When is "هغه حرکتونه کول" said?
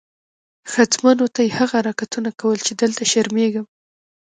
1.59-2.57